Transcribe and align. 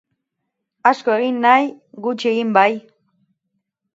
Asko 0.91 1.13
egin 1.17 1.37
nahi, 1.43 1.69
gutxi 2.07 2.31
egin 2.31 2.57
bai. 2.57 2.71